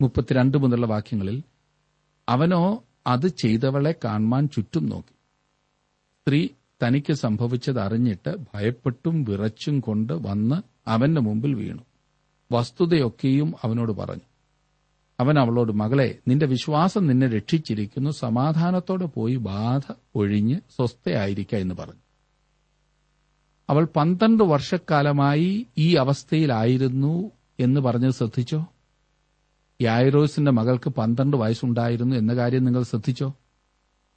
[0.00, 1.42] മുപ്പത്തിരണ്ട് മുതലുള്ള വാക്യങ്ങളിൽ
[2.28, 5.12] അവനോ അത് ചെയ്തവളെ കാണുവാൻ ചുറ്റും നോക്കി.
[6.12, 6.48] സ്ത്രീ
[6.82, 11.82] തനിക്ക് സംഭവിച്ചത് അറിഞ്ഞിട്ട് ഭയപ്പെട്ടും വിറച്ചും കൊണ്ട് വന്ന് അവന്റെ മുമ്പിൽ വീണു.
[12.52, 14.22] വസ്തുതയൊക്കെയും അവനോട് പറഞ്ഞു.
[15.20, 18.10] അവൻ അവളോട് മകളെ നിന്റെ വിശ്വാസം നിന്നെ രക്ഷിച്ചിരിക്കുന്നു.
[18.10, 22.00] സമാധാനത്തോടെ പോയി ബാധ ഒഴിഞ്ഞ് സ്വസ്ഥയായിരിക്ക എന്ന് പറഞ്ഞു.
[23.70, 28.66] അവൾ പന്ത്രണ്ട് വർഷക്കാലമായി ഈ അവസ്ഥയിലായിരുന്നു എന്ന് പറഞ്ഞത് ശ്രദ്ധിച്ചോ?
[29.80, 33.28] യായറോസിന്റെ മകൾക്ക് പന്ത്രണ്ട് വയസ്സുണ്ടായിരുന്നു എന്ന കാര്യം നിങ്ങൾ ശ്രദ്ധിച്ചോ?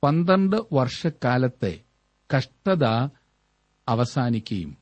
[0.03, 1.73] പന്ത്രണ്ട് വർഷക്കാലത്തെ
[2.29, 2.85] കഷ്ടത
[3.87, 4.77] അവസാനിക്കുകയും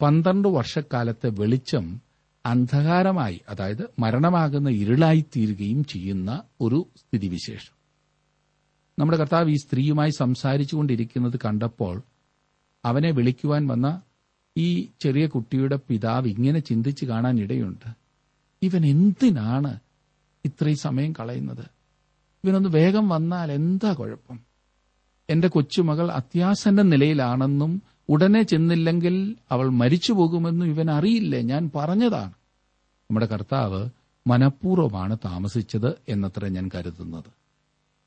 [0.00, 2.02] പന്ത്രണ്ട് വർഷക്കാലത്തെ വെളിച്ചം
[2.44, 7.74] അന്ധകാരമായി അതായത് മരണമാകുന്ന ഇരുളായി തീരുകയും ചെയ്യുന്ന ഒരു സ്ഥിതിവിശേഷം.
[8.98, 12.02] നമ്മുടെ കർത്താവ് ഈ സ്ത്രീയുമായി സംസാരിച്ചുകൊണ്ടിരിക്കുന്നത് കണ്ടപ്പോൾ
[12.84, 13.88] അവനെ വിളിക്കുവാൻ വന്ന
[14.56, 17.88] ഈ ചെറിയ കുട്ടിയുടെ പിതാവ് ഇങ്ങനെ ചിന്തിച്ചു കാണാൻ ഇടയുണ്ട്
[18.62, 19.72] ഇവൻ എന്തിനാണ്
[20.44, 21.64] ഇത്രയും സമയം കളയുന്നത്.
[22.44, 24.40] ഇവനൊന്ന് വേഗം വന്നാൽ എന്താ കുഴപ്പം?
[25.30, 31.40] എന്റെ കൊച്ചുമകൾ അത്യാസന്റെ നിലയിലാണെന്നും ഉടനെ ചെന്നില്ലെങ്കിൽ അവൾ മരിച്ചു പോകുമെന്നും ഇവൻ അറിയില്ലേ?
[31.40, 32.30] ഞാൻ പറഞ്ഞതാണ്.
[33.10, 33.88] നമ്മുടെ കർത്താവ്
[34.26, 37.40] മനഃപൂർവമാണ് താമസിച്ചത് എന്നത്ര ഞാൻ കരുതുന്നത്.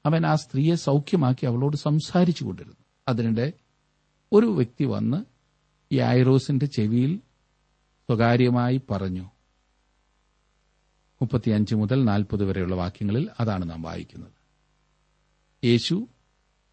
[0.05, 2.75] അവൻ ആ സ്ത്രീയെ സൗഖ്യമാക്കി അവളോട് സംസാരിച്ചു കൊണ്ടിരുന്നു.
[3.07, 3.53] അതിനിടെ
[4.33, 5.25] ഒരു വ്യക്തി വന്ന്
[5.91, 7.15] ഈ ആയിറോസിന്റെ ചെവിയിൽ
[8.09, 9.29] സ്വകാര്യമായി പറഞ്ഞു
[11.23, 14.31] മുപ്പത്തിയഞ്ച് മുതൽ നാൽപ്പത് വരെയുള്ള വാക്യങ്ങളിൽ അതാണ് നാം വായിക്കുന്നത്.
[15.65, 16.07] യേശു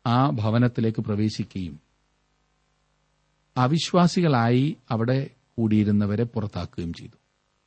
[0.07, 1.81] ആ ഭവനത്തിലേക്ക് പ്രവേശിക്കുകയും
[3.57, 7.17] അവിശ്വാസികളായി അവിടെ കൂടിയിരുന്നവരെ പുറത്താക്കുകയും ചെയ്തു.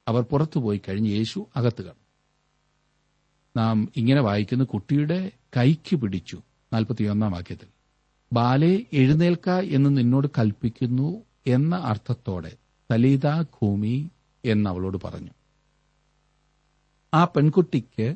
[0.08, 2.04] അവർ പുറത്തുപോയി കഴിഞ്ഞ് യേശു അകത്ത് കടന്നു.
[3.58, 6.41] നാം ഇങ്ങനെ വായിക്കുന്ന കുട്ടിയുടെ കൈക്ക് പിടിച്ചു
[6.74, 7.67] നാൽപ്പത്തിയൊന്നാം വാക്യത്തിൽ.
[8.34, 12.52] ബാലെ എഴുന്നേൽക്ക എന്ന് നിന്നോട് കൽപ്പിക്കുന്നു എന്ന അർത്ഥത്തോടെ
[12.91, 14.10] തലീത ഖൂമി
[14.46, 15.32] എന്ന് അവളോട് പറഞ്ഞു.
[17.13, 18.15] ആ പെൺകുട്ടിക്ക്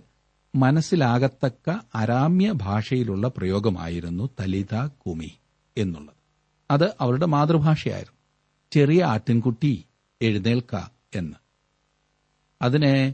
[0.55, 5.37] മനസ്സിലാകത്തക്ക അരാമ്യ ഭാഷയിലുള്ള പ്രയോഗമായിരുന്നു തലിത കുമി
[5.77, 6.15] എന്നുള്ളത്.
[6.71, 8.17] അത് അവരുടെ മാതൃഭാഷയായിരുന്നു.
[8.71, 9.85] ചെറിയ ആട്ടിൻകുട്ടി
[10.21, 10.75] എഴുന്നേൽക്ക
[11.15, 11.35] എന്ന്.
[12.61, 13.13] അതിനെ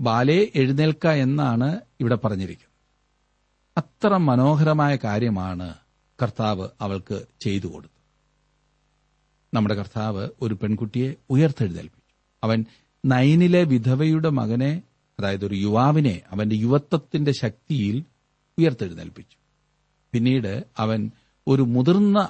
[0.00, 2.74] ബാലെ എഴുന്നേൽക്ക എന്നാണ് ഇവിടെ പറഞ്ഞിരിക്കുന്നത്.
[3.78, 5.74] അത്ര മനോഹരമായ കാര്യമാണ്
[6.22, 7.94] കർത്താവ് അവൾക്ക് ചെയ്തു കൊടുത്തത്.
[9.54, 12.14] നമ്മുടെ കർത്താവ് ഒരു പെൺകുട്ടിയെ ഉയർത്തെഴുന്നേൽപ്പിച്ചു.
[12.44, 12.64] അവൻ
[13.06, 14.82] നൈനിലെ വിധവയുടെ മകനെ
[15.18, 18.04] അതായത് ഒരു യുവാവിനെ അവന്റെ യുവത്വത്തിന്റെ ശക്തിയിൽ
[18.58, 19.36] ഉയർത്തെഴുന്നേൽപ്പിച്ചു.
[20.12, 21.10] പിന്നീട് അവൻ
[21.46, 22.28] ഒരു മുതിർന്ന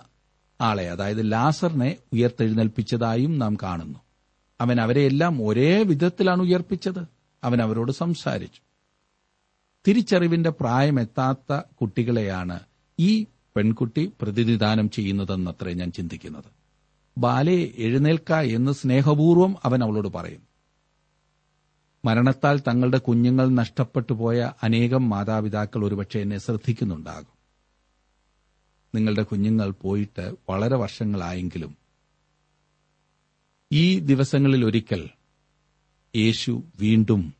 [0.61, 3.99] ആളെ അതായത് ലാസറിനെ ഉയർത്തെഴുന്നേൽപ്പിച്ചതായും നാം കാണുന്നു.
[4.61, 7.07] അവൻ അവരെയെല്ലാം ഒരേ വിധത്തിലാണ് ഉയർപ്പിച്ചത്.
[7.45, 8.61] അവൻ അവരോട് സംസാരിച്ചു.
[9.89, 12.61] തിരിച്ചറിവിന്റെ പ്രായമെത്താത്ത കുട്ടികളെയാണ്
[12.99, 13.25] ഈ
[13.57, 16.45] പെൺകുട്ടി പ്രതിനിധാനം ചെയ്യുന്നതെന്നത്രേ ഞാൻ ചിന്തിക്കുന്നത്.
[17.19, 20.47] ബാലെ എഴുന്നേൽക്ക എന്ന് സ്നേഹപൂർവം അവൻ അവളോട് പറയുന്നു.
[22.05, 27.35] മരണത്താൽ തങ്ങളുടെ കുഞ്ഞുങ്ങൾ നഷ്ടപ്പെട്ടു പോയ അനേകം മാതാപിതാക്കൾ ഒരുപക്ഷെ എന്നെ ശ്രദ്ധിക്കുന്നുണ്ടാകും.
[28.95, 31.77] നിങ്ങളുടെ കുഞ്ഞുങ്ങൾ പോയിട്ട് വളരെ വർഷങ്ങളായെങ്കിലും
[33.73, 35.09] ഈ ദിവസങ്ങളിൽ ഒരിക്കൽ
[36.17, 37.35] യേശു വീണ്ടും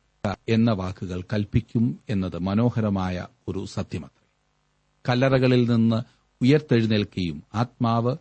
[0.49, 4.27] എന്ന വാക്കുകൾ കൽപ്പിക്കും എന്നത് മനോഹരമായ ഒരു സത്യമത്രേ.
[5.09, 6.01] കല്ലറകളിൽ നിന്ന്
[6.41, 8.15] ഉയർത്തെഴുന്നേൽക്കുകയും ആത്മാവ്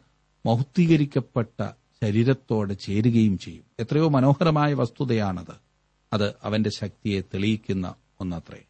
[0.47, 1.69] മഹുദ്ധീകരിക്കപ്പെട്ട
[2.03, 3.65] ശരീരത്തോടെ ചേരുകയും ചെയ്യും.
[3.81, 5.64] എത്രയോ മനോഹരമായ വസ്തുതയാണത്.
[6.15, 8.63] അത് അവന്റെ ശക്തിയെ തെളിയിക്കുന്ന ഒന്നത്രേ.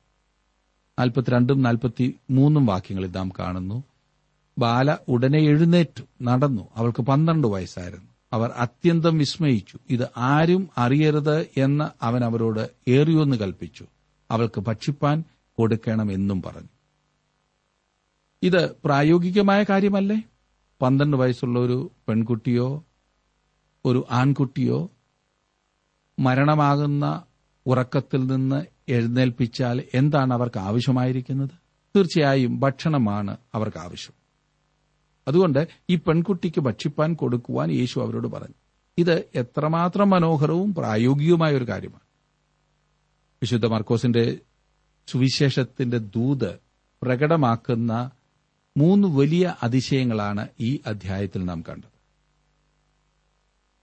[0.98, 3.84] നാൽപ്പത്തിരണ്ടും നാൽപ്പത്തി മൂന്നും വാക്യങ്ങളിൽ നാം കാണുന്നു
[4.58, 6.68] ബാല ഉടനെ എഴുന്നേറ്റു നടന്നു.
[6.76, 8.10] അവൾക്ക് പന്ത്രണ്ട് വയസ്സായിരുന്നു.
[8.32, 9.78] അവർ അത്യന്തം വിസ്മയിച്ചു.
[9.90, 13.86] ഇത് ആരും അറിയരുത് എന്ന് അവൻ അവരോട് ഏറിയൊന്ന് കൽപ്പിച്ചു.
[14.30, 16.68] അവൾക്ക് ഭക്ഷിപ്പാൻ കൊടുക്കണമെന്നും പറഞ്ഞു.
[18.42, 20.22] ഇത് പ്രായോഗികമായ കാര്യമല്ലേ?
[20.82, 22.84] പന്ത്രണ്ട് വയസ്സുള്ള ഒരു പെൺകുട്ടിയോ
[23.84, 24.90] ഒരു ആൺകുട്ടിയോ
[26.18, 27.22] മരണമാകുന്ന
[27.66, 31.50] ഉറക്കത്തിൽ നിന്ന് എഴുന്നേൽപ്പിച്ചാൽ എന്താണ് അവർക്ക് ആവശ്യമായിരിക്കുന്നത്?
[31.96, 34.14] തീർച്ചയായും ഭക്ഷണമാണ് അവർക്ക് ആവശ്യം.
[35.28, 38.54] അതുകൊണ്ട് ഈ പെൺകുട്ടിക്ക് ഭക്ഷിപ്പാൻ കൊടുക്കുവാൻ യേശു അവരോട് പറഞ്ഞു.
[38.98, 42.04] ഇത് എത്രമാത്രം മനോഹരവും പ്രായോഗികവുമായ ഒരു കാര്യമാണ്.
[43.42, 44.38] വിശുദ്ധ മർക്കോസിന്റെ
[45.08, 46.58] സുവിശേഷത്തിന്റെ ദൂത്
[47.02, 48.10] പ്രകടമാക്കുന്ന
[48.76, 51.94] മൂന്ന് വലിയ അതിശയങ്ങളാണ് ഈ അധ്യായത്തിൽ നാം കണ്ടത്.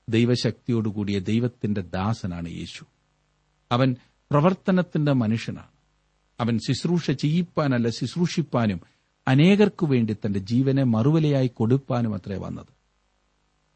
[0.09, 2.85] ദൈവശക്തിയോടുകൂടിയ ദൈവത്തിന്റെ ദാസനാണ് യേശു.
[3.71, 3.95] അവൻ
[4.31, 5.67] പ്രവർത്തനത്തിന്റെ മനുഷ്യനാണ്.
[6.39, 8.81] അവൻ ശുശ്രൂഷ ചെയ്യിപ്പാനല്ല ശുശ്രൂഷിപ്പാനും
[9.27, 12.65] അനേകർക്കു വേണ്ടി തന്റെ ജീവനെ മറുവലയായി കൊടുപ്പാനും അത്രേ വന്നത്.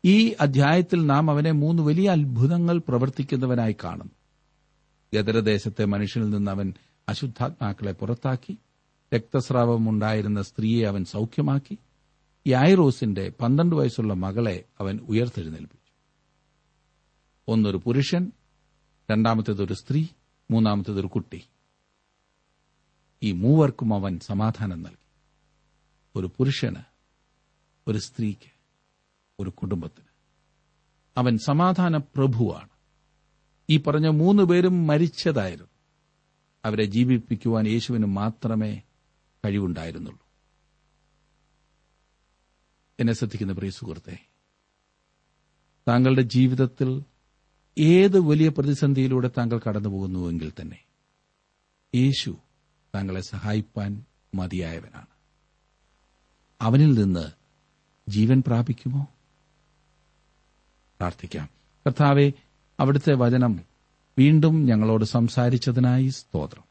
[0.05, 4.11] ഈ അധ്യായത്തിൽ നാം അവനെ മൂന്ന് വലിയ അത്ഭുതങ്ങൾ പ്രവർത്തിക്കുന്നവനായി കാണുന്നു.
[5.13, 6.73] ഗദരദേശത്തെ മനുഷ്യനിൽ നിന്ന് അവൻ
[7.09, 8.57] അശുദ്ധാത്മാക്കളെ പുറത്താക്കി
[9.15, 11.77] രക്തസ്രാവമുണ്ടായിരുന്ന സ്ത്രീയെ അവൻ സൌഖ്യമാക്കി
[12.47, 15.93] യായിറോസിന്റെ പന്ത്രണ്ട് വയസ്സുള്ള മകളെ അവൻ ഉയർത്തെഴുന്നേൽപ്പിച്ചു.
[17.47, 18.31] ഒന്നൊരു പുരുഷൻ
[19.11, 20.07] രണ്ടാമത്തേതൊരു സ്ത്രീ
[20.51, 21.43] മൂന്നാമത്തേത് ഒരു കുട്ടി.
[23.23, 25.05] ഈ മൂവർക്കും അവൻ സമാധാനം നൽകി.
[26.15, 26.83] ഒരു പുരുഷന്
[27.87, 28.51] ഒരു സ്ത്രീക്ക്
[29.39, 30.07] ഒരു കുടുംബത്തിന്.
[31.17, 32.69] അവൻ സമാധാന പ്രഭുവാണ്.
[33.69, 35.69] ഈ പറഞ്ഞ മൂന്ന് പേരും മരിച്ചതായിരുന്നു.
[36.65, 38.81] അവരെ ജീവിപ്പിക്കുവാൻ യേശുവിന് മാത്രമേ
[39.45, 40.25] കഴിവുണ്ടായിരുന്നുള്ളൂ.
[42.99, 44.27] എന്നെ ശ്രദ്ധിക്കുന്ന പ്രിയ സുഹൃത്തെ
[45.87, 47.03] താങ്കളുടെ ജീവിതത്തിൽ
[47.77, 50.83] ഏത് വലിയ പ്രതിസന്ധിയിലൂടെ താങ്കൾ കടന്നുപോകുന്നുവെങ്കിൽ തന്നെ
[51.95, 52.37] യേശു
[52.95, 54.03] താങ്കളെ സഹായിപ്പാൻ
[54.35, 55.05] മതിയായവനാണ്.
[56.61, 57.31] അവനിൽ നിന്ന്
[58.11, 59.07] ജീവൻ പ്രാപിക്കുമോ?
[60.99, 61.49] പ്രാർത്ഥിക്കാം.
[61.87, 62.31] കർത്താവെ
[62.79, 63.59] അവിടുത്തെ വചനം
[64.19, 66.63] വീണ്ടും ഞങ്ങളോട് സംസാരിച്ചതിനായി സ്തോത്രം.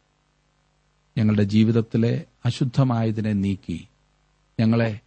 [1.18, 3.88] ഞങ്ങളുടെ ജീവിതത്തിലെ അശുദ്ധമായതിനെ നീക്കി
[4.60, 5.00] ഞങ്ങളെ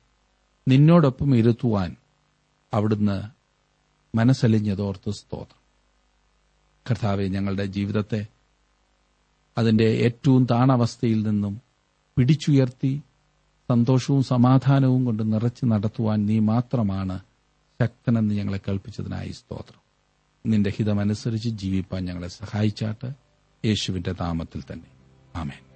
[0.68, 1.96] നിന്നോടൊപ്പം ഇരുത്തുവാൻ
[2.74, 3.24] അവിടുന്ന്
[4.18, 5.57] മനസ്സലിഞ്ഞതോർത്ത് സ്തോത്രം.
[6.90, 8.28] കർത്താവെ ഞങ്ങളുടെ ജീവിതത്തെ
[9.58, 11.62] അതിന്റെ ഏറ്റവും താണവസ്ഥയിൽ നിന്നും
[12.18, 13.02] പിടിച്ചുയർത്തി
[13.70, 17.20] സന്തോഷവും സമാധാനവും കൊണ്ട് നിറച്ചു നടത്തുവാൻ നീ മാത്രമാണ്
[17.82, 19.82] ശക്തനെന്ന് ഞങ്ങളെ കൽപ്പിച്ചതിനായി സ്തോത്രം.
[20.52, 23.12] നിന്റെ ഹിതമനുസരിച്ച് ജീവിപ്പാൻ ഞങ്ങളെ സഹായിച്ചാട്ട്
[23.66, 24.88] യേശുവിന്റെ നാമത്തിൽ തന്നെ.
[25.36, 25.67] ആമേൻ.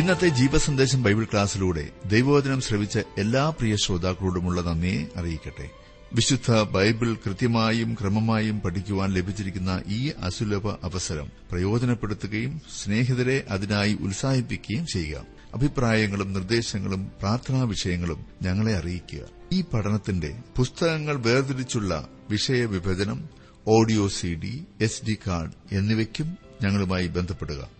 [0.00, 5.70] ഇന്നത്തെ ജീവസന്ദേശം ബൈബിൾ ക്ലാസ്സിലൂടെ ദൈവവചനം ശ്രവിച്ച എല്ലാ പ്രിയ ശ്രോതാക്കളോടുമുള്ള നന്ദിയെ അറിയിക്കട്ടെ.
[6.14, 15.24] വിശുദ്ധ ബൈബിൾ കൃത്യമായും ക്രമമായും പഠിക്കുവാൻ ലഭിച്ചിരിക്കുന്ന ഈ അസുലഭ അവസരം പ്രയോജനപ്പെടുത്തുകയും സ്നേഹിതരെ അതിനായി ഉത്സാഹിപ്പിക്കുകയും ചെയ്യുക.
[15.54, 19.20] അഭിപ്രായങ്ങളും നിർദ്ദേശങ്ങളും പ്രാർത്ഥനാ വിഷയങ്ങളും ഞങ്ങളെ അറിയിക്കുക.
[19.52, 23.28] ഈ പഠനത്തിന്റെ പുസ്തകങ്ങൾ വേർതിരിച്ചുള്ള വിഷയ വിഭജനം
[23.68, 27.79] audio C D S D card എന്നിവയ്ക്കും ഞങ്ങളുമായി ബന്ധപ്പെടുക.